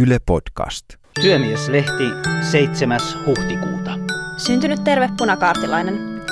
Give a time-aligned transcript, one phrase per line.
[0.00, 0.84] Yle Podcast.
[1.20, 2.04] Työmieslehti
[2.50, 3.00] 7.
[3.26, 3.98] huhtikuuta.
[4.36, 6.22] Syntynyt terve punakaartilainen.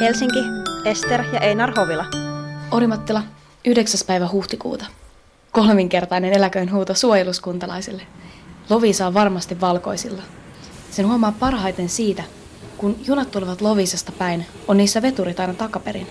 [0.00, 0.38] Helsinki,
[0.84, 2.04] Ester ja Einar Hovila.
[2.70, 3.22] Orimattila,
[3.64, 4.00] 9.
[4.06, 4.86] päivä huhtikuuta.
[5.52, 8.02] Kolminkertainen eläköön huuto suojeluskuntalaisille.
[8.70, 10.22] Lovisa on varmasti valkoisilla.
[10.90, 12.22] Sen huomaa parhaiten siitä,
[12.76, 16.06] kun junat tulevat Lovisasta päin, on niissä veturit aina takaperin.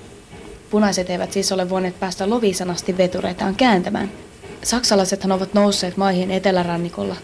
[0.70, 4.11] Punaiset eivät siis ole voineet päästä Lovisan asti vetureitaan kääntämään.
[4.66, 7.16] Saksalaisethan ovat nousseet maihin etelärannikolla,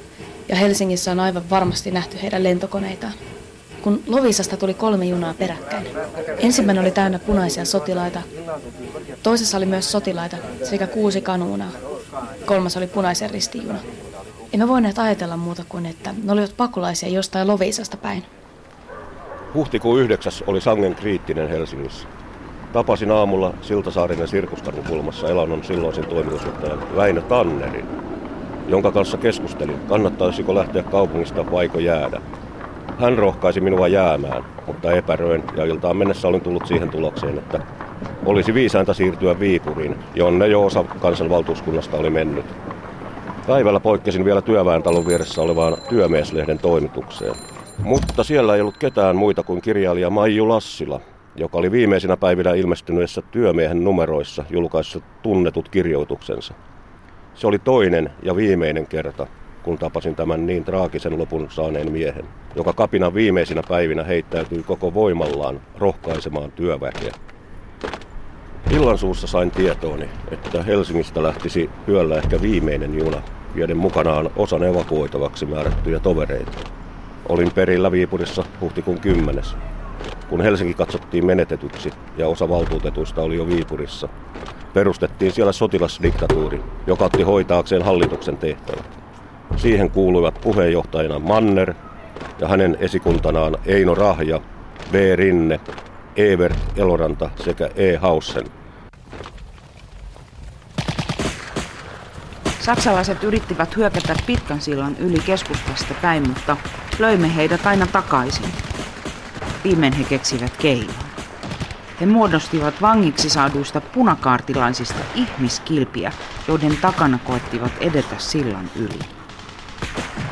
[0.50, 3.14] ja Helsingissä on aivan varmasti nähty heidän lentokoneitaan.
[3.82, 5.88] Kun Lovisasta tuli kolme junaa peräkkäin.
[6.38, 8.22] Ensimmäinen oli täynnä punaisia sotilaita,
[9.24, 11.72] toisessa oli myös sotilaita sekä kuusi kanuunaa.
[12.46, 13.80] Kolmas oli punaisen ristijuna.
[14.54, 18.24] Emme voineet ajatella muuta kuin, että ne olivat pakolaisia jostain Lovisasta päin.
[19.54, 20.34] Huhtikuun 9.
[20.48, 22.08] oli sangen kriittinen Helsingissä.
[22.74, 27.86] Tapasin aamulla Siltasaaren ja Sirkuskarhun kulmassa Elannon silloisen toimitusjohtajan Väinö Tannerin,
[28.68, 32.22] jonka kanssa keskustelin, kannattaisiko lähteä kaupungista vaiko jäädä.
[33.00, 37.60] Hän rohkaisi minua jäämään, mutta epäröin ja iltaan mennessä olin tullut siihen tulokseen, että
[38.26, 42.46] olisi viisainta siirtyä Viipuriin, jonne jo osa kansanvaltuuskunnasta oli mennyt.
[43.48, 47.36] Päivällä poikkesin vielä työväentalon vieressä olevaan työmieslehden toimitukseen.
[47.84, 51.00] Mutta siellä ei ollut ketään muita kuin kirjailija Maiju Lassila,
[51.36, 56.54] joka oli viimeisinä päivinä ilmestyneessä työmiehen numeroissa julkaissut tunnetut kirjoituksensa.
[57.36, 59.28] Se oli toinen ja viimeinen kerta,
[59.64, 65.62] kun tapasin tämän niin traagisen lopun saaneen miehen, joka kapinan viimeisinä päivinä heittäytyi koko voimallaan
[65.78, 67.12] rohkaisemaan työväkeä.
[68.72, 73.22] Illan suussa sain tietooni, että Helsingistä lähtisi yöllä ehkä viimeinen juna,
[73.56, 76.58] vieden mukanaan osan evakuoitavaksi määrättyjä tovereita.
[77.30, 79.44] Olin perillä Viipurissa huhtikuun 10.
[80.30, 84.10] Kun Helsinki katsottiin menetetyksi ja osa valtuutetuista oli jo Viipurissa,
[84.74, 89.00] perustettiin siellä sotilasdiktatuuri, joka otti hoitaakseen hallituksen tehtävät.
[89.56, 91.74] Siihen kuuluivat puheenjohtajina Manner
[92.40, 94.40] ja hänen esikuntanaan Eino Rahja,
[94.92, 94.94] B.
[95.16, 95.60] Rinne,
[96.16, 97.96] Evert Eloranta sekä E.
[97.96, 98.46] Hausen.
[102.60, 106.58] Saksalaiset yrittivät hyökätä pitkän sillan yli keskustasta päin, mutta
[107.00, 108.71] löimme heidät aina takaisin.
[109.64, 110.96] Viimein he keksivät keinon.
[112.02, 116.12] He muodostivat vangiksi saaduista punakaartilaisista ihmiskilpiä,
[116.48, 119.00] joiden takana koettivat edetä sillan yli.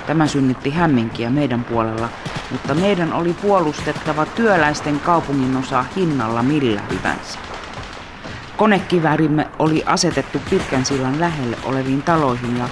[0.08, 2.10] Tämä synnytti hämminkiä meidän puolella,
[2.52, 7.40] mutta meidän oli puolustettava työläisten kaupunginosaa hinnalla millä hyvänsä.
[8.58, 12.70] Konekiväärimme oli asetettu pitkän sillan lähelle oleviin taloihin ja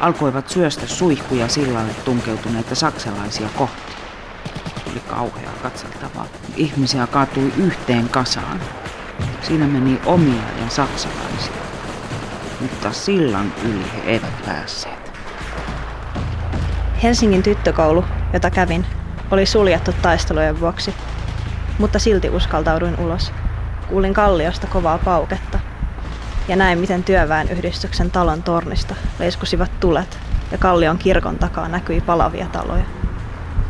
[0.00, 3.97] alkoivat syöstä suihkuja sillalle tunkeutuneita saksalaisia kohti.
[5.08, 6.26] Kauheaa katseltavaa.
[6.56, 8.60] Ihmisiä kaatui yhteen kasaan.
[9.42, 11.52] Siinä meni omia ja saksalaisia.
[12.60, 15.12] Mutta sillan yli he eivät päässeet.
[17.02, 18.86] Helsingin tyttökoulu, jota kävin,
[19.30, 20.94] oli suljettu taistelujen vuoksi,
[21.78, 23.32] mutta silti uskaltauduin ulos.
[23.88, 25.58] Kuulin kalliosta kovaa pauketta
[26.48, 30.18] ja näin, miten työväenyhdistyksen talon tornista leiskusivat tulet
[30.52, 32.97] ja kallion kirkon takaa näkyi palavia taloja.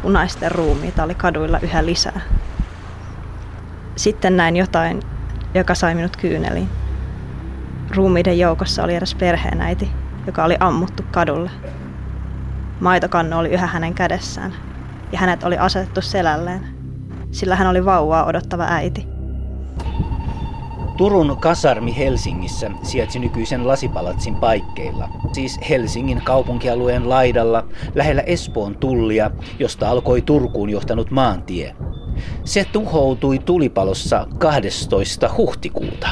[0.02, 2.20] Punaisten ruumiita oli kaduilla yhä lisää.
[3.96, 5.02] Sitten näin jotain,
[5.54, 6.68] joka sai minut kyyneliin.
[7.96, 9.90] Ruumiiden joukossa oli edes perheenäiti,
[10.26, 11.50] joka oli ammuttu kadulle.
[12.80, 14.54] Maitokannu oli yhä hänen kädessään,
[15.12, 16.66] ja hänet oli asetettu selälleen,
[17.30, 19.17] sillä hän oli vauvaa odottava äiti.
[20.98, 27.64] Turun kasarmi Helsingissä sijaitsi nykyisen lasipalatsin paikkeilla, siis Helsingin kaupunkialueen laidalla,
[27.94, 31.76] lähellä Espoon tullia, josta alkoi Turkuun johtanut maantie.
[32.44, 35.30] Se tuhoutui tulipalossa 12.
[35.36, 36.08] huhtikuuta.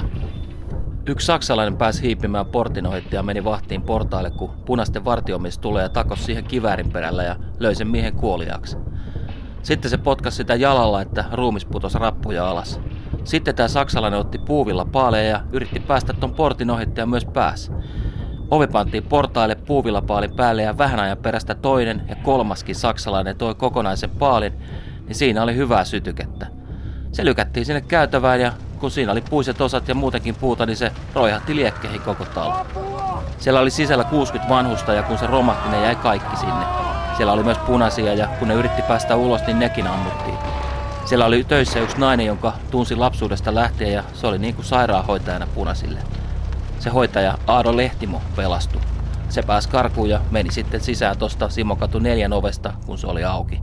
[1.07, 5.89] Yksi saksalainen pääsi hiipimään portin ohitti ja meni vahtiin portaille, kun punaisten vartiomies tulee ja
[5.89, 8.77] takos siihen kiväärin perällä ja löi sen miehen kuoliaksi.
[9.63, 12.81] Sitten se potkasi sitä jalalla, että ruumis putosi rappuja alas.
[13.27, 17.73] Sitten tämä saksalainen otti puuvilla paaleja ja yritti päästä ton portin ohitti ja myös pääsi.
[18.51, 23.55] Ovi pantiin portaille puuvilla paalin päälle ja vähän ajan perästä toinen ja kolmaskin saksalainen toi
[23.55, 24.53] kokonaisen paalin,
[25.07, 26.47] niin siinä oli hyvää sytykettä.
[27.13, 30.93] Se lykättiin sinne käytävään ja kun siinä oli puiset osat ja muutenkin puuta, niin se
[31.15, 32.67] roihahti liekkeihin koko talo.
[33.39, 36.65] Siellä oli sisällä 60 vanhusta ja kun se romahti, ne jäi kaikki sinne.
[37.17, 40.56] Siellä oli myös punaisia ja kun ne yritti päästä ulos, niin nekin ammuttiin.
[41.07, 45.47] Siellä oli töissä yksi nainen, jonka tunsi lapsuudesta lähtien ja se oli niin kuin sairaanhoitajana
[45.55, 46.01] punaisille.
[46.79, 48.81] Se hoitaja Aado Lehtimo pelastui.
[49.29, 53.63] Se pääsi karkuun ja meni sitten sisään tuosta Simokatu neljän ovesta, kun se oli auki.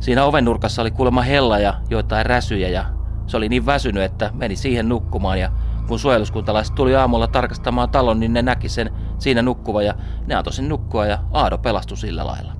[0.00, 2.84] Siinä oven nurkassa oli kuulemma hella ja joitain räsyjä ja
[3.26, 5.50] se oli niin väsynyt, että meni siihen nukkumaan ja
[5.86, 9.94] Kun suojeluskuntalaiset tuli aamulla tarkastamaan talon, niin ne näki sen siinä nukkuva ja
[10.26, 12.57] ne antoi sen nukkua ja Aado pelastui sillä lailla.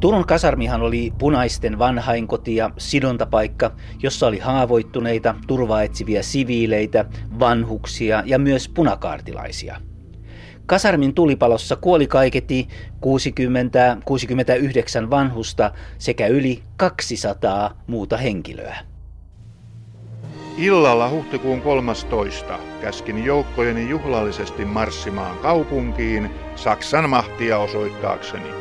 [0.00, 3.70] Turun kasarmihan oli punaisten vanhainkoti ja sidontapaikka,
[4.02, 7.04] jossa oli haavoittuneita, turvaa etsiviä siviileitä,
[7.38, 9.76] vanhuksia ja myös punakaartilaisia.
[10.66, 12.68] Kasarmin tulipalossa kuoli kaiketi
[15.06, 18.76] 60-69 vanhusta sekä yli 200 muuta henkilöä.
[20.56, 22.58] Illalla huhtikuun 13.
[22.80, 28.60] käskin joukkojeni juhlallisesti marssimaan kaupunkiin Saksan mahtia osoittaakseni.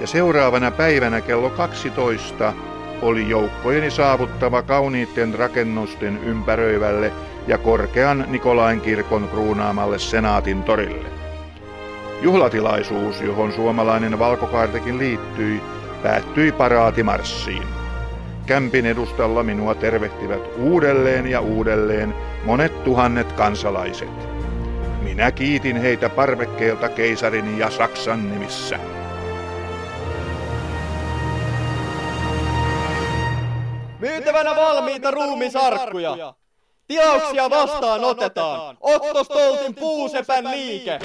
[0.00, 2.52] Ja seuraavana päivänä kello 12
[3.02, 7.12] oli joukkojeni saavuttava kauniitten rakennusten ympäröivälle
[7.46, 11.08] ja korkean Nikolain kirkon kruunaamalle Senaatin torille.
[12.22, 15.60] Juhlatilaisuus, johon suomalainen valkokaartekin liittyi,
[16.02, 17.66] päättyi paraatimarssiin.
[18.46, 22.14] Kämpin edustalla minua tervehtivät uudelleen ja uudelleen
[22.44, 24.28] monet tuhannet kansalaiset.
[25.02, 28.78] Minä kiitin heitä parvekkeelta keisarin ja Saksan nimissä.
[34.34, 36.34] Myytävänä valmiita ruumisarkkuja.
[36.88, 38.76] Tilauksia vastaan otetaan.
[38.80, 41.00] Otto Stoltin puusepän liike.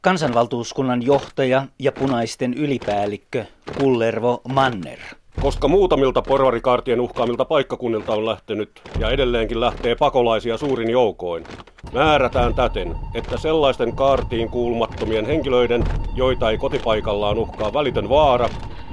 [0.00, 3.44] Kansanvaltuuskunnan johtaja ja punaisten ylipäällikkö
[3.78, 4.98] Kullervo Manner.
[5.40, 11.44] Koska muutamilta porvarikaartien uhkaamilta paikkakunnilta on lähtenyt ja edelleenkin lähtee pakolaisia suurin joukoin,
[11.92, 18.48] määrätään täten, että sellaisten kaartiin kuulumattomien henkilöiden, joita ei kotipaikallaan uhkaa välitön vaara,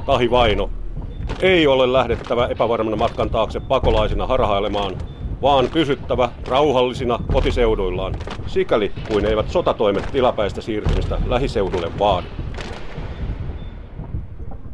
[0.06, 0.70] tahi vaino,
[1.42, 4.98] ei ole lähdettävä epävarmana matkan taakse pakolaisina harhailemaan,
[5.42, 12.28] vaan pysyttävä rauhallisina kotiseuduillaan, sikäli kuin eivät sotatoimet tilapäistä siirtymistä lähiseudulle vaadi.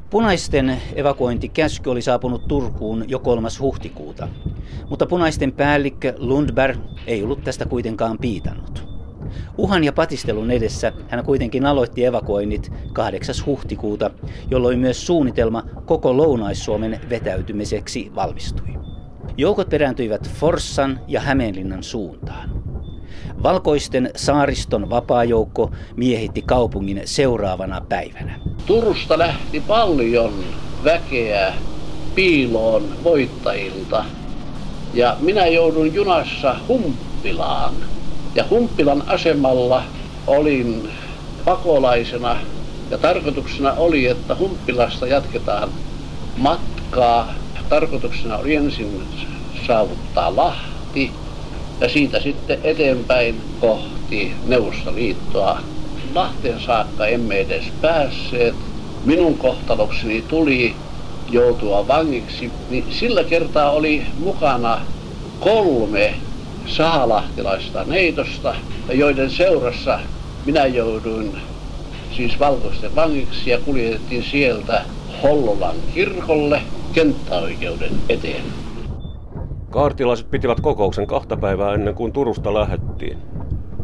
[0.09, 3.47] Punaisten evakuointikäsky oli saapunut Turkuun jo 3.
[3.59, 4.27] huhtikuuta,
[4.89, 6.77] mutta punaisten päällikkö Lundberg
[7.07, 8.90] ei ollut tästä kuitenkaan piitannut.
[9.57, 13.35] Uhan ja patistelun edessä hän kuitenkin aloitti evakuoinnit 8.
[13.45, 14.11] huhtikuuta,
[14.51, 18.67] jolloin myös suunnitelma koko Lounais-Suomen vetäytymiseksi valmistui.
[19.37, 22.49] Joukot perääntyivät Forssan ja Hämeenlinnan suuntaan.
[23.43, 28.39] Valkoisten saariston vapaajoukko miehitti kaupungin seuraavana päivänä.
[28.65, 30.33] Turusta lähti paljon
[30.83, 31.53] väkeä
[32.15, 34.05] piiloon voittajilta
[34.93, 37.73] ja minä joudun junassa Humppilaan.
[38.35, 39.83] Ja Humppilan asemalla
[40.27, 40.89] olin
[41.45, 42.37] pakolaisena
[42.91, 45.69] ja tarkoituksena oli, että Humppilasta jatketaan
[46.37, 47.33] matkaa.
[47.69, 49.01] Tarkoituksena oli ensin
[49.67, 51.11] saavuttaa Lahti
[51.81, 55.59] ja siitä sitten eteenpäin kohti Neuvostoliittoa.
[56.13, 58.55] Lahteen saakka emme edes päässeet.
[59.05, 60.75] Minun kohtalokseni tuli
[61.29, 64.81] joutua vangiksi, niin sillä kertaa oli mukana
[65.39, 66.15] kolme
[66.71, 68.55] sahalahtilaista neitosta,
[68.93, 69.99] joiden seurassa
[70.45, 71.31] minä jouduin
[72.15, 74.81] siis valkoisten vangiksi ja kuljetettiin sieltä
[75.23, 76.61] Hollolan kirkolle
[76.93, 78.43] kenttäoikeuden eteen.
[79.69, 83.17] Kaartilaiset pitivät kokouksen kahta päivää ennen kuin Turusta lähettiin,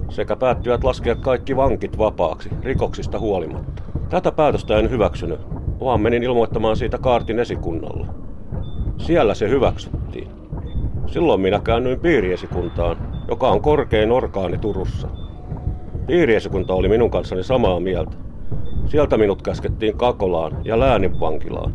[0.10, 3.82] sekä päättyivät laskea kaikki vankit vapaaksi rikoksista huolimatta.
[4.10, 5.40] Tätä päätöstä en hyväksynyt,
[5.80, 8.08] vaan menin ilmoittamaan siitä kaartin esikunnalle.
[8.98, 10.37] Siellä se hyväksyttiin.
[11.08, 12.98] Silloin minä käännyin piiriesikuntaan,
[13.30, 15.08] joka on korkein orkaani Turussa.
[16.08, 18.18] Piiriesikunta oli minun kanssani samaa mieltä.
[18.86, 21.74] Sieltä minut käskettiin Kakolaan ja lääninvankilaan,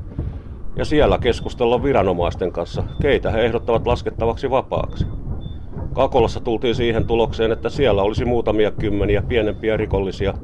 [0.77, 5.07] ja siellä keskustella viranomaisten kanssa, keitä he ehdottavat laskettavaksi vapaaksi.
[5.95, 10.35] Kakolassa tultiin siihen tulokseen, että siellä olisi muutamia kymmeniä pienempiä rikollisia,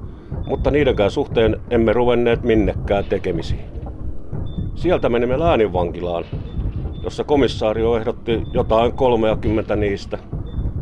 [0.46, 3.64] mutta niidenkään suhteen emme ruvenneet minnekään tekemisiin.
[4.74, 6.24] Sieltä menimme lääninvankilaan,
[7.02, 10.18] jossa komissaario ehdotti jotain 30 niistä.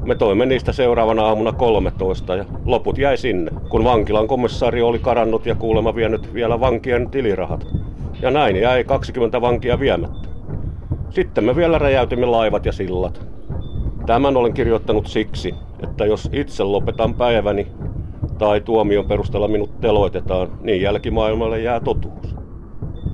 [0.05, 5.47] Me toimme niistä seuraavana aamuna 13 ja loput jäi sinne, kun vankilan komissaario oli karannut
[5.47, 7.67] ja kuulemma vienyt vielä vankien tilirahat
[8.23, 10.29] ja näin jäi 20 vankia viemättä.
[11.11, 13.27] Sitten me vielä räjäytimme laivat ja sillat.
[14.07, 17.67] Tämän olen kirjoittanut siksi, että jos itse lopetan päiväni
[18.39, 22.37] tai tuomion perusteella minut teloitetaan, niin jälkimaailmalle jää totuus.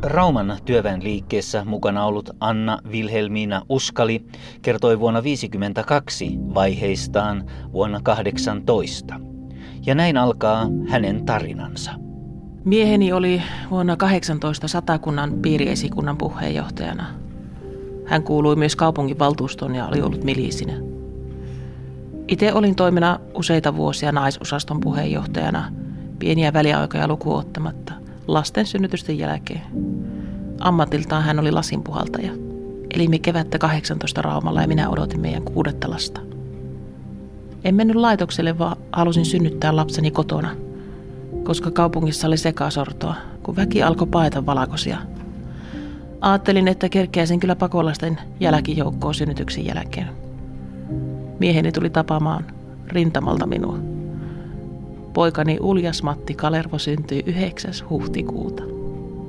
[0.02, 4.26] Rauman työväenliikkeessä mukana ollut Anna Wilhelmina Uskali
[4.62, 9.20] kertoi vuonna 1952 vaiheistaan vuonna 18.
[9.86, 11.92] Ja näin alkaa hänen tarinansa.
[12.64, 17.06] Mieheni oli vuonna 18 satakunnan piiriesikunnan puheenjohtajana.
[18.06, 20.72] Hän kuului myös kaupunginvaltuustoon ja oli ollut miliisinä.
[22.28, 25.72] Itse olin toimena useita vuosia naisosaston puheenjohtajana,
[26.18, 29.62] pieniä väliaikoja lukuottamatta, lasten synnytysten jälkeen.
[30.60, 32.32] Ammatiltaan hän oli lasinpuhaltaja.
[32.94, 36.20] Elimme kevättä 18 Raumalla ja minä odotin meidän kuudetta lasta.
[37.64, 40.56] En mennyt laitokselle, vaan halusin synnyttää lapseni kotona,
[41.44, 44.98] koska kaupungissa oli sekasortoa, kun väki alkoi paeta valakosia.
[46.20, 50.08] Ajattelin, että kerkeäisin kyllä pakolaisten jälkijoukkoon synnytyksen jälkeen.
[51.38, 52.44] Mieheni tuli tapaamaan
[52.88, 53.91] rintamalta minua.
[55.12, 57.72] Poikani Uljas Matti Kalervo syntyi 9.
[57.90, 58.62] huhtikuuta.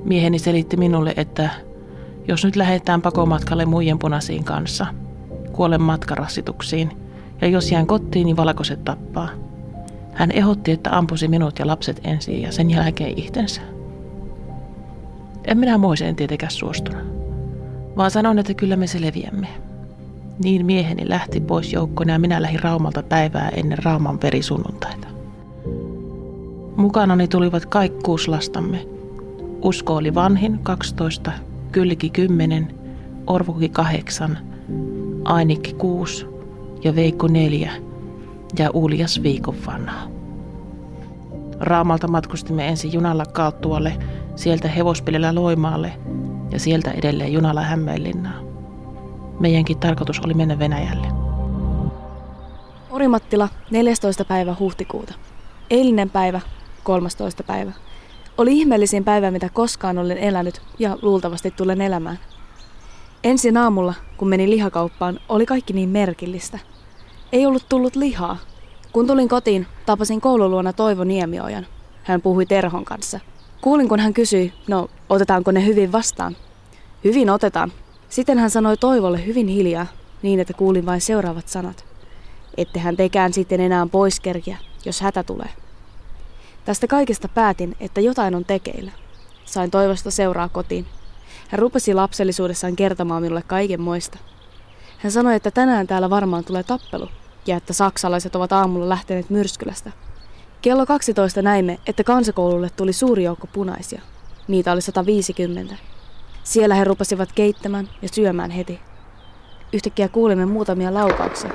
[0.03, 1.49] Mieheni selitti minulle, että
[2.27, 4.85] jos nyt lähdetään pakomatkalle muiden punaisiin kanssa,
[5.51, 6.91] kuolen matkarassituksiin,
[7.41, 9.29] ja jos jään kotiin, niin valkoiset tappaa.
[10.13, 13.61] Hän ehotti, että ampusi minut ja lapset ensin ja sen jälkeen itsensä.
[15.45, 17.03] En minä moiseen tietenkään suostunut,
[17.97, 19.47] vaan sanon, että kyllä me selviämme.
[20.43, 25.12] Niin mieheni lähti pois joukkona ja minä lähdin Raumalta päivää ennen Rauman verisunnuntaita.
[26.77, 28.87] Mukanani tulivat kaikki kuusi lastamme.
[29.61, 31.31] Usko oli vanhin, 12,
[31.71, 32.75] Kylki 10,
[33.27, 34.37] Orvuki 8,
[35.25, 36.25] Ainikki 6
[36.83, 37.71] ja Veikko 4
[38.59, 40.07] ja Uljas viikon vanha.
[41.59, 43.93] Raamalta matkustimme ensin junalla Kaattualle,
[44.35, 45.93] sieltä hevospilellä Loimaalle
[46.51, 48.45] ja sieltä edelleen junalla Hämeenlinnaan.
[49.39, 51.07] Meidänkin tarkoitus oli mennä Venäjälle.
[52.91, 54.25] Orimattila, 14.
[54.25, 55.13] päivä huhtikuuta.
[55.69, 56.41] Eilinen päivä,
[56.83, 57.43] 13.
[57.43, 57.71] päivä.
[58.37, 62.19] Oli ihmeellisin päivä, mitä koskaan olen elänyt ja luultavasti tulen elämään.
[63.23, 66.59] Ensin aamulla, kun menin lihakauppaan, oli kaikki niin merkillistä.
[67.31, 68.37] Ei ollut tullut lihaa.
[68.91, 71.67] Kun tulin kotiin, tapasin koululuona Toivo Niemiojan.
[72.03, 73.19] Hän puhui Terhon kanssa.
[73.61, 76.35] Kuulin, kun hän kysyi, no otetaanko ne hyvin vastaan.
[77.03, 77.71] Hyvin otetaan.
[78.09, 79.85] Sitten hän sanoi Toivolle hyvin hiljaa,
[80.21, 81.85] niin että kuulin vain seuraavat sanat.
[82.57, 85.49] Ettehän tekään sitten enää pois kerkiä, jos hätä tulee.
[86.65, 88.91] Tästä kaikesta päätin, että jotain on tekeillä.
[89.45, 90.85] Sain toivosta seuraa kotiin.
[91.49, 94.17] Hän rupesi lapsellisuudessaan kertomaan minulle kaiken moista.
[94.97, 97.09] Hän sanoi, että tänään täällä varmaan tulee tappelu
[97.47, 99.91] ja että saksalaiset ovat aamulla lähteneet Myrskylästä.
[100.61, 104.01] Kello 12 näimme, että kansakoululle tuli suuri joukko punaisia.
[104.47, 105.75] Niitä oli 150.
[106.43, 108.79] Siellä he rupesivat keittämään ja syömään heti.
[109.73, 111.51] Yhtäkkiä kuulimme muutamia laukauksia,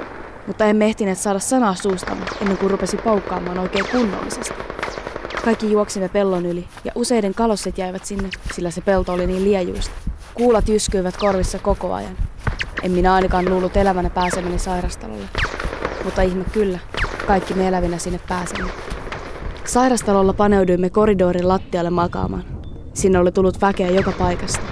[0.46, 4.54] mutta emme ehtineet saada sanaa suustamme ennen kuin rupesi paukkaamaan oikein kunnollisesti.
[5.44, 9.94] Kaikki juoksimme pellon yli ja useiden kalosset jäivät sinne, sillä se pelto oli niin liejuista.
[10.34, 12.16] Kuulat jyskyivät korvissa koko ajan.
[12.82, 15.24] En minä ainakaan luullut elävänä pääsemäni sairastalolle.
[16.04, 16.78] Mutta ihme kyllä,
[17.26, 18.70] kaikki me elävinä sinne pääsemme.
[19.64, 22.44] Sairastalolla paneuduimme koridorin lattialle makaamaan.
[22.94, 24.62] Sinne oli tullut väkeä joka paikasta.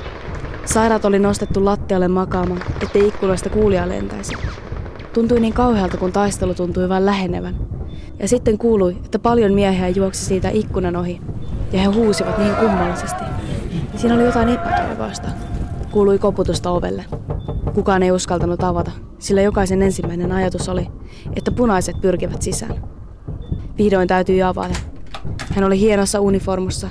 [0.64, 4.34] Sairaat oli nostettu lattialle makaamaan, ettei ikkunoista kuulia lentäisi.
[5.12, 7.56] Tuntui niin kauhealta, kun taistelu tuntui vain lähenevän.
[8.18, 11.20] Ja sitten kuului, että paljon miehiä juoksi siitä ikkunan ohi,
[11.72, 13.24] ja he huusivat niin kummallisesti.
[13.96, 15.28] Siinä oli jotain epätoivoista.
[15.90, 17.04] Kuului koputusta ovelle.
[17.74, 20.88] Kukaan ei uskaltanut avata, sillä jokaisen ensimmäinen ajatus oli,
[21.36, 22.84] että punaiset pyrkivät sisään.
[23.78, 24.74] Vihdoin täytyi avata.
[25.54, 26.88] Hän oli hienossa uniformussa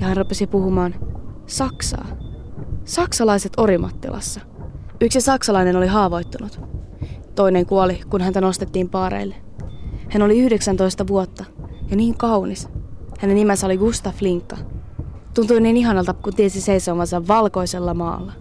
[0.00, 0.94] ja hän rupesi puhumaan
[1.46, 2.06] Saksaa.
[2.84, 4.40] Saksalaiset Orimattilassa.
[5.00, 6.60] Yksi saksalainen oli haavoittunut.
[7.34, 9.34] Toinen kuoli, kun häntä nostettiin paareille.
[10.10, 11.44] Hän oli 19 vuotta
[11.90, 12.68] ja niin kaunis.
[13.18, 14.56] Hänen nimensä oli Gustav Flinka.
[15.34, 18.32] Tuntui niin ihanalta, kun tiesi seisomansa valkoisella maalla.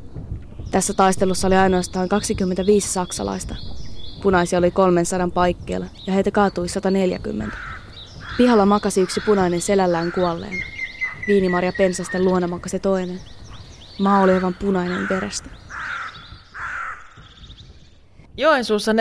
[0.71, 3.55] Tässä taistelussa oli ainoastaan 25 saksalaista.
[4.23, 7.57] Punaisia oli 300 paikkeilla ja heitä kaatui 140.
[8.37, 10.63] Pihalla makasi yksi punainen selällään kuolleen.
[11.27, 13.19] Viinimarja pensasten luona makasi toinen.
[13.99, 15.49] Maa oli aivan punainen verestä.
[18.37, 18.97] Joensuussa 14.4.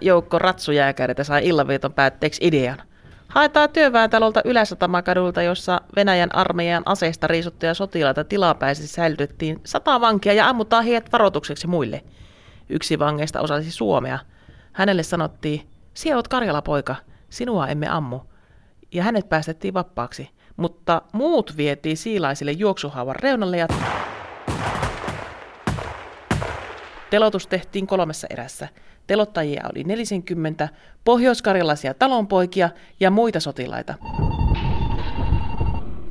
[0.00, 2.82] joukko ratsujääkäreitä sai illanvieton päätteeksi idean.
[3.28, 10.84] Haetaan työväentalolta Yläsatamakadulta, jossa Venäjän armeijan aseista riisuttuja sotilaita tilapäisesti säilytettiin sata vankia ja ammutaan
[10.84, 12.04] heidät varoitukseksi muille.
[12.68, 14.18] Yksi vangeista osasi suomea.
[14.72, 16.96] Hänelle sanottiin, sinä oot Karjala-poika,
[17.30, 18.20] sinua emme ammu.
[18.92, 20.30] Ja hänet päästettiin vappaaksi.
[20.56, 23.68] Mutta muut vietiin siilaisille juoksuhaavan reunalle ja
[27.10, 28.68] Telotus tehtiin kolmessa erässä.
[29.06, 30.68] Telottajia oli 40,
[31.04, 32.70] pohjoiskarjalaisia talonpoikia
[33.00, 33.94] ja muita sotilaita.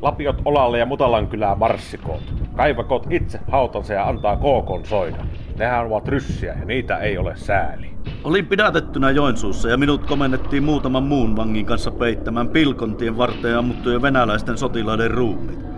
[0.01, 2.33] Lapiot olalle ja Mutalan kylää marssikoot.
[2.55, 5.25] Kaivakot itse hautansa ja antaa kookon soida.
[5.57, 7.93] Nehän ovat ryssiä ja niitä ei ole sääli.
[8.23, 14.57] Olin pidätettynä Joensuussa ja minut komennettiin muutaman muun vangin kanssa peittämään pilkontien varteen ammuttujen venäläisten
[14.57, 15.72] sotilaiden ruumit.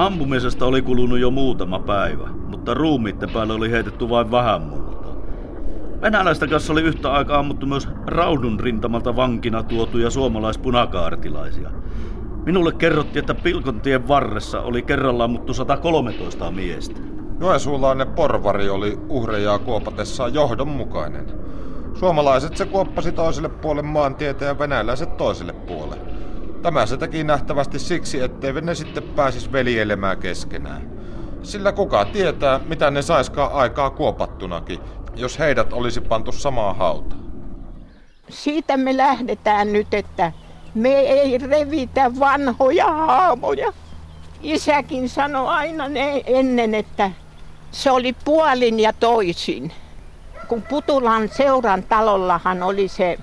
[0.00, 5.16] Ampumisesta oli kulunut jo muutama päivä, mutta ruumiitten päälle oli heitetty vain vähän multaa.
[6.02, 11.70] Venäläistä kanssa oli yhtä aikaa ammuttu myös Raudun rintamalta vankina tuotuja suomalaispunakaartilaisia.
[12.46, 17.00] Minulle kerrottiin, että Pilkontien varressa oli kerralla ammuttu 113 miestä.
[17.40, 21.26] Joensuulainen porvari oli uhreja kuopatessaan johdonmukainen.
[21.94, 26.10] Suomalaiset se kuoppasi toiselle puolelle maantietä ja venäläiset toiselle puolelle.
[26.62, 30.90] Tämä se teki nähtävästi siksi, ettei ne sitten pääsis velielemään keskenään.
[31.42, 34.78] Sillä kuka tietää, mitä ne saiskaan aikaa kuopattunakin,
[35.16, 37.20] jos heidät olisi pantu samaan hautaan.
[38.28, 40.32] Siitä me lähdetään nyt, että
[40.74, 43.72] me ei revitä vanhoja haamoja.
[44.42, 47.10] Isäkin sanoi aina ne ennen, että
[47.70, 49.72] se oli puolin ja toisin.
[50.48, 53.18] Kun Putulan seuran talollahan oli se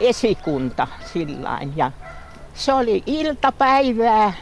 [0.00, 1.92] esikunta sillain ja
[2.54, 4.32] se oli iltapäivää,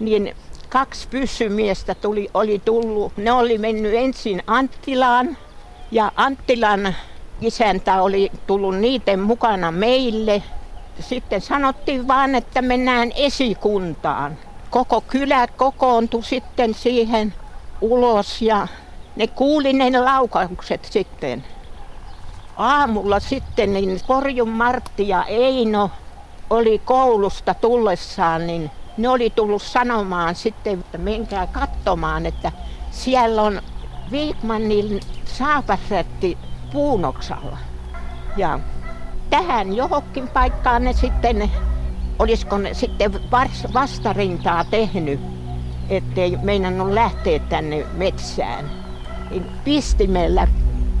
[0.00, 0.34] niin
[0.68, 3.16] kaksi pyssymiestä tuli, oli tullut.
[3.16, 5.36] Ne oli mennyt ensin Anttilaan
[5.90, 6.94] ja Anttilan
[7.40, 10.42] isäntä oli tullut niiden mukana meille.
[11.00, 14.38] Sitten sanottiin vaan, että mennään esikuntaan.
[14.70, 17.34] Koko kylä kokoontui sitten siihen
[17.80, 18.68] ulos ja
[19.16, 21.44] ne kuuli ne laukaukset sitten.
[22.56, 25.90] Aamulla sitten niin Korjun Martti ja Eino
[26.50, 32.52] oli koulusta tullessaan, niin ne oli tullut sanomaan sitten, että menkää katsomaan, että
[32.90, 33.62] siellä on
[34.10, 36.38] Viikmanin saapasrätti
[36.72, 37.58] puunoksalla.
[38.36, 38.58] Ja
[39.30, 41.50] tähän johonkin paikkaan ne sitten,
[42.18, 43.12] olisiko ne sitten
[43.74, 45.20] vastarintaa tehnyt,
[45.88, 48.70] ettei meinannut lähteä tänne metsään.
[49.30, 50.48] Niin pistimellä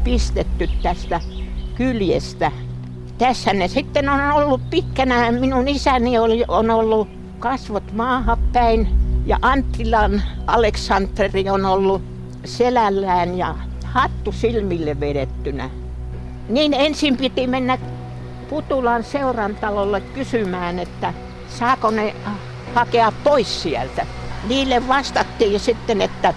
[0.04, 1.20] pistetty tästä
[1.74, 2.52] kyljestä.
[3.24, 8.88] Tässä ne sitten on ollut pitkänä, minun isäni oli, on ollut kasvot maahan päin
[9.26, 12.02] ja Anttilan Aleksanteri on ollut
[12.44, 13.54] selällään ja
[13.84, 15.70] hattu silmille vedettynä.
[16.48, 17.78] Niin ensin piti mennä
[18.50, 21.14] Putulan seurantalolle kysymään, että
[21.48, 22.14] saako ne
[22.74, 24.06] hakea pois sieltä.
[24.48, 26.34] Niille vastattiin sitten, että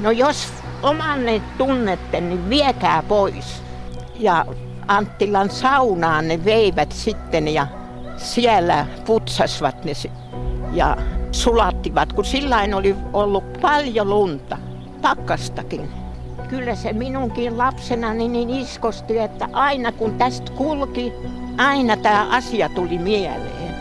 [0.00, 0.52] no jos
[0.82, 3.62] omanne tunnette, niin viekää pois.
[4.18, 4.46] Ja
[4.88, 7.66] Anttilan saunaan ne veivät sitten ja
[8.16, 9.92] siellä putsasvat ne
[10.72, 10.96] ja
[11.32, 14.58] sulattivat, kun silloin oli ollut paljon lunta,
[15.02, 15.90] pakkastakin.
[16.48, 21.12] Kyllä se minunkin lapsena niin iskosti, että aina kun tästä kulki,
[21.58, 23.74] aina tämä asia tuli mieleen.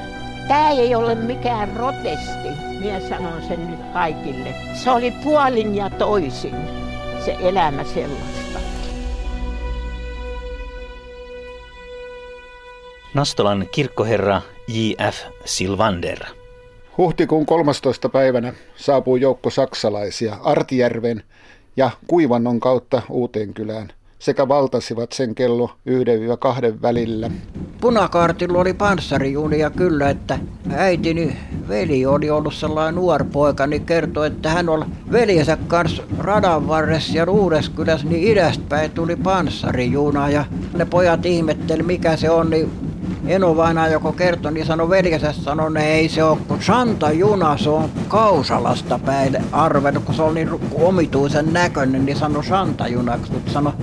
[0.48, 2.50] Tämä ei ole mikään protesti,
[2.80, 4.56] minä sanon sen nyt kaikille.
[4.74, 6.56] Se oli puolin ja toisin,
[7.26, 8.45] se elämä sellaista.
[13.16, 15.16] Nastolan kirkkoherra J.F.
[15.46, 16.20] Silvander.
[16.98, 18.10] Huhtikuun 13.
[18.10, 21.24] päivänä saapuu joukko saksalaisia Artijärven
[21.78, 25.70] ja Kuivannon kautta Uuteenkylään sekä valtasivat sen kello
[26.78, 27.32] 1-2 välillä.
[27.82, 30.40] Punakaartilla oli panssarijunia kyllä, että
[30.74, 36.68] äitini veli oli ollut sellainen nuori poika, niin kertoi, että hän oli veljensä kanssa radan
[36.68, 40.46] varressa ja Uudeskylässä, niin idästä päin tuli panssarijuna ja
[40.78, 42.85] ne pojat ihmetteli mikä se on, niin
[43.28, 47.58] Eno vaina joko kertoi, niin sanoi veljensä, sanoi, että ei se ole kun Santa Juna,
[47.58, 53.20] se on Kausalasta päin arvennut, kun se oli niin omituisen näköinen, niin sanoi Santa Juna,
[53.32, 53.74] mutta sanoi,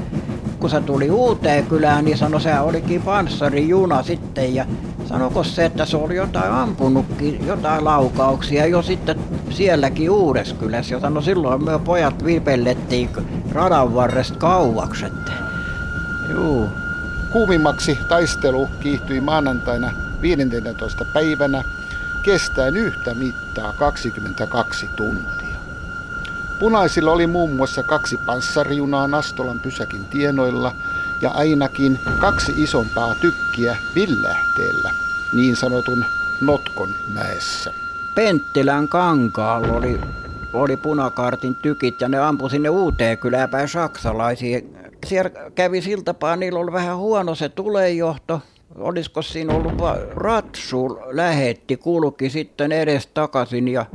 [0.61, 4.67] kun se tuli uuteen kylään, niin sanoi, se olikin panssarijuna sitten ja
[5.07, 9.19] sanoko se, että se oli jotain ampunutkin, jotain laukauksia jo sitten
[9.51, 10.95] sielläkin Uudeskylässä.
[10.95, 13.11] Ja sanoi, silloin me pojat vipellettiin
[13.53, 15.07] radan varresta kauaksi.
[15.07, 15.33] Että,
[16.31, 16.82] juu.
[17.33, 19.93] Kuumimmaksi taistelu kiihtyi maanantaina
[20.23, 21.05] 15.
[21.05, 21.65] päivänä
[22.23, 25.57] kestäen yhtä mittaa 22 tuntia.
[26.59, 30.75] Punaisilla oli muun muassa kaksi panssarijunaa Nastolan pysäkin tienoilla
[31.21, 34.91] ja ainakin kaksi isompaa tykkiä Villähteellä,
[35.33, 36.05] niin sanotun
[36.41, 37.73] Notkon mäessä.
[38.15, 40.01] Penttilän kankaalla oli,
[40.53, 44.61] oli punakartin tykit ja ne ampui sinne uuteen kylään päin saksalaisia
[45.07, 48.41] siellä kävi siltä tapaa, niillä oli vähän huono se tulejohto.
[48.79, 49.73] Olisiko siinä ollut
[50.11, 53.87] ratsu lähetti, kulki sitten edes takaisin ja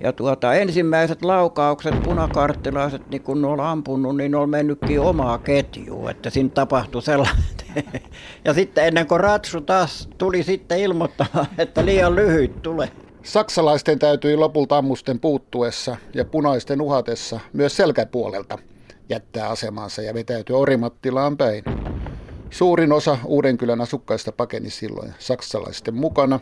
[0.00, 5.38] ja tuota, ensimmäiset laukaukset, punakarttilaiset, niin kun ne oli ampunut, niin ne oli mennytkin omaa
[5.38, 7.44] ketjuun, että siinä tapahtui sellainen.
[8.44, 12.88] Ja sitten ennen kuin Ratsu taas tuli sitten ilmoittamaan, että liian lyhyt tulee.
[13.22, 18.58] Saksalaisten täytyi lopulta ammusten puuttuessa ja punaisten uhatessa myös selkäpuolelta
[19.08, 21.64] jättää asemansa ja vetäytyä Orimattilaan päin.
[22.50, 26.40] Suurin osa Uudenkylän asukkaista pakeni silloin saksalaisten mukana,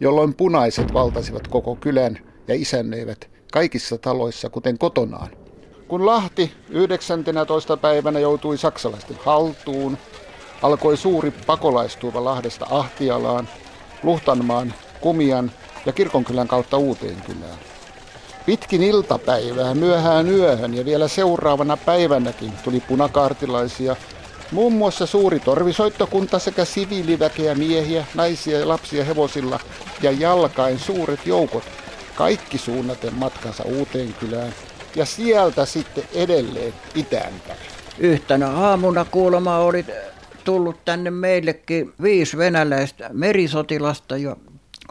[0.00, 5.28] jolloin punaiset valtasivat koko kylän ja isännöivät kaikissa taloissa kuten kotonaan.
[5.88, 7.76] Kun Lahti 19.
[7.76, 9.98] päivänä joutui saksalaisten haltuun,
[10.62, 13.48] alkoi suuri pakolaistuva Lahdesta Ahtialaan,
[14.02, 15.50] Luhtanmaan, Kumian
[15.86, 17.73] ja Kirkonkylän kautta Uuteenkylään.
[18.46, 23.96] Pitkin iltapäivää myöhään yöhön ja vielä seuraavana päivänäkin tuli punakaartilaisia
[24.52, 29.60] Muun muassa suuri torvisoittokunta sekä siviiliväkeä, miehiä, naisia ja lapsia hevosilla
[30.02, 31.64] ja jalkain suuret joukot,
[32.14, 34.54] kaikki suunnaten matkansa uuteen kylään
[34.96, 37.58] ja sieltä sitten edelleen itäänpäin.
[37.98, 39.84] Yhtenä aamuna kuulemma oli
[40.44, 44.36] tullut tänne meillekin viisi venäläistä merisotilasta ja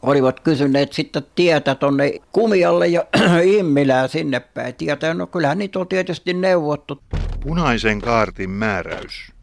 [0.04, 3.06] olivat kysyneet sitten tietä tuonne Kumialle ja
[3.58, 4.76] Immilään sinne päin.
[4.76, 7.04] Tietä, no kyllähän niitä on tietysti neuvottu.
[7.44, 9.34] Punaisen kaartin määräys.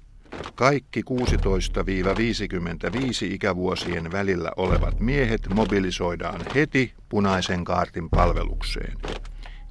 [0.55, 1.05] Kaikki 16-55
[3.23, 8.97] ikävuosien välillä olevat miehet mobilisoidaan heti punaisen kaartin palvelukseen.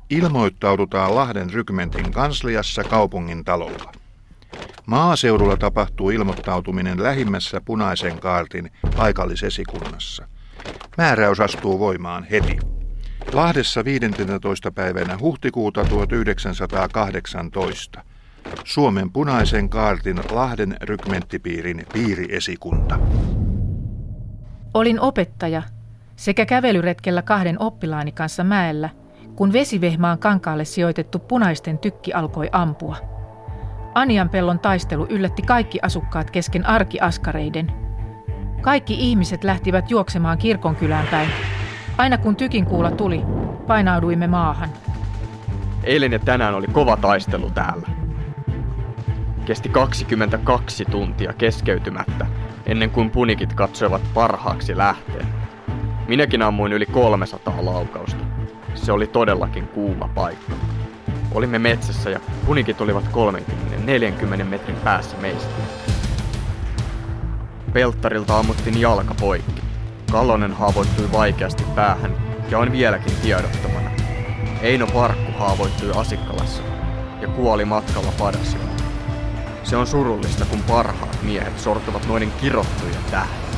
[0.10, 3.92] Ilmoittaudutaan Lahden rykmentin kansliassa kaupungin talolla.
[4.86, 10.28] Maaseudulla tapahtuu ilmoittautuminen lähimmässä punaisen kaartin paikallisesikunnassa.
[10.98, 12.58] Määräys astuu voimaan heti.
[13.34, 14.72] Lahdessa 15.
[14.72, 18.04] päivänä huhtikuuta 1918
[18.64, 23.00] Suomen punaisen kaartin Lahden rykmenttipiirin piiriesikunta.
[24.74, 25.64] Olin opettaja
[26.16, 28.90] sekä kävelyretkellä kahden oppilaani kanssa mäellä,
[29.36, 32.98] kun vesivehmaan kankaalle sijoitettu punaisten tykki alkoi ampua.
[33.96, 37.89] Anianpellon taistelu yllätti kaikki asukkaat kesken arkiaskareiden.
[38.62, 41.30] Kaikki ihmiset lähtivät juoksemaan kirkonkylään päin.
[41.98, 43.22] Aina kun tykin kuula tuli,
[43.68, 44.70] painauduimme maahan.
[45.84, 47.88] Eilen ja tänään oli kova taistelu täällä.
[49.46, 52.26] Kesti 22 tuntia keskeytymättä,
[52.66, 55.28] ennen kuin punikit katsoivat parhaaksi lähteen.
[56.08, 58.26] Minäkin ammuin yli 300 laukausta.
[58.76, 60.54] Se oli todellakin kuuma paikka.
[61.32, 63.06] Olimme metsässä ja punikit olivat
[64.42, 65.50] 30-40 metrin päässä meistä.
[67.74, 69.62] Pelttarilta ammuttiin jalka poikki.
[70.12, 72.16] Kallonen haavoittui vaikeasti päähän
[72.50, 73.92] ja on vieläkin tiedottomana.
[74.62, 76.64] Eino Parkku haavoittui Asikkalassa
[77.22, 78.70] ja kuoli matkalla Padasioon.
[79.64, 83.50] Se on surullista, kun parhaat miehet sortuvat noiden kirottujen tähden.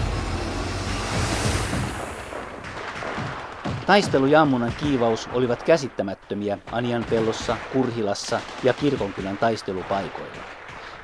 [3.86, 10.61] Taistelu ja ammunnan kiivaus olivat käsittämättömiä Anianpellossa, Kurhilassa ja Kirkonkylän taistelupaikoilla.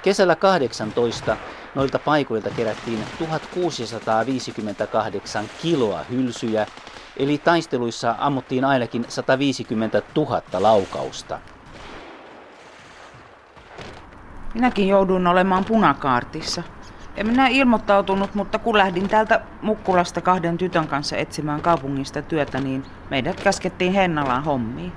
[0.08, 1.38] Kesällä 18
[1.76, 6.66] noilta paikoilta kerättiin 1658 kiloa hylsyjä,
[7.18, 11.40] eli taisteluissa ammuttiin ainakin 150 000 laukausta.
[14.54, 16.64] Minäkin jouduin olemaan punakaartissa.
[17.16, 22.86] En minä ilmoittautunut, mutta kun lähdin täältä Mukkulasta kahden tytön kanssa etsimään kaupungista työtä, niin
[23.10, 24.94] meidät käskettiin Hennalaan hommiin.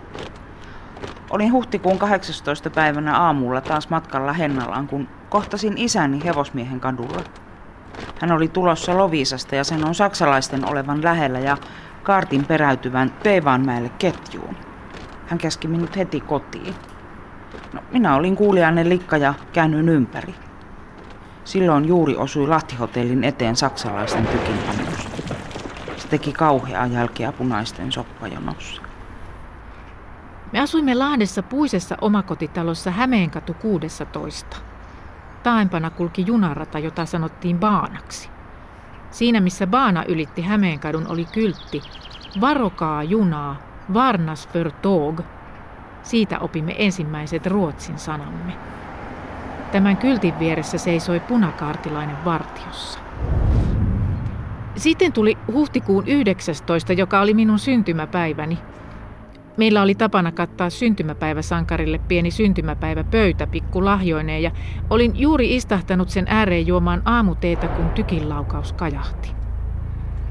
[1.30, 2.70] Olin huhtikuun 18.
[2.70, 7.24] päivänä aamulla taas matkalla Hennalaan, kun kohtasin isäni hevosmiehen kadulla.
[8.20, 11.56] Hän oli tulossa Lovisasta ja sen on saksalaisten olevan lähellä ja
[12.02, 14.56] kaartin peräytyvän Peivaanmäelle ketjuun.
[15.26, 16.74] Hän käski minut heti kotiin.
[17.72, 20.34] No, minä olin kuulijainen likka ja käännyin ympäri.
[21.44, 25.08] Silloin juuri osui Lahtihotellin eteen saksalaisten tykinpannus.
[25.96, 28.89] Se teki kauheaa jälkeä punaisten soppajonossa.
[30.52, 34.56] Me asuimme Lahdessa puisessa omakotitalossa Hämeenkatu 16.
[35.42, 38.30] Taaempana kulki junarata, jota sanottiin Baanaksi.
[39.10, 41.80] Siinä missä Baana ylitti Hämeenkadun oli kyltti
[42.40, 43.56] Varokaa junaa,
[43.94, 45.20] Varnas för tåg.
[46.02, 48.52] Siitä opimme ensimmäiset ruotsin sanamme.
[49.72, 52.98] Tämän kyltin vieressä seisoi punakaartilainen vartiossa.
[54.76, 58.58] Sitten tuli huhtikuun 19, joka oli minun syntymäpäiväni.
[59.60, 64.50] Meillä oli tapana kattaa syntymäpäiväsankarille pieni syntymäpäiväpöytä pikku lahjoineen ja
[64.90, 69.30] olin juuri istahtanut sen ääreen juomaan aamuteetä, kun tykilaukaus kajahti.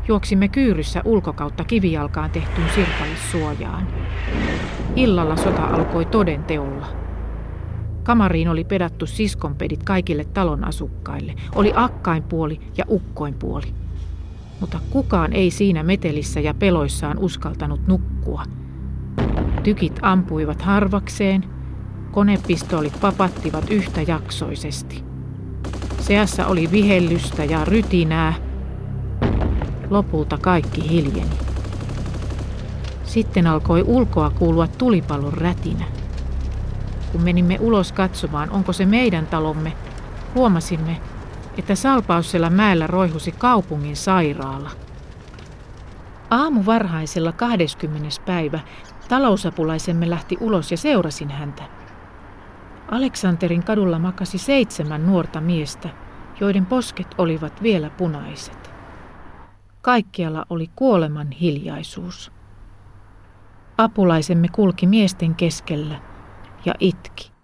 [0.07, 3.87] Juoksimme kyyryssä ulkokautta kivijalkaan tehtyyn sirpalissuojaan.
[4.95, 6.87] Illalla sota alkoi toden teolla.
[8.03, 11.33] Kamariin oli pedattu siskonpedit kaikille talon asukkaille.
[11.55, 13.73] Oli akkainpuoli ja ukkoinpuoli.
[14.59, 18.43] Mutta kukaan ei siinä metelissä ja peloissaan uskaltanut nukkua.
[19.63, 21.43] Tykit ampuivat harvakseen,
[22.11, 25.03] konepistoolit papattivat yhtäjaksoisesti.
[25.99, 28.33] Seassa oli vihellystä ja rytinää.
[29.89, 31.37] Lopulta kaikki hiljeni.
[33.03, 35.85] Sitten alkoi ulkoa kuulua tulipallon rätinä.
[37.11, 39.73] Kun menimme ulos katsomaan, onko se meidän talomme,
[40.35, 41.01] huomasimme,
[41.57, 44.71] että Salpaussella mäellä roihusi kaupungin sairaala.
[46.29, 48.09] Aamu varhaisella 20.
[48.25, 48.59] päivä
[49.09, 51.63] talousapulaisemme lähti ulos ja seurasin häntä.
[52.91, 55.89] Aleksanterin kadulla makasi seitsemän nuorta miestä,
[56.39, 58.71] joiden posket olivat vielä punaiset.
[59.81, 62.31] Kaikkialla oli kuoleman hiljaisuus.
[63.77, 66.01] Apulaisemme kulki miesten keskellä
[66.65, 67.31] ja itki.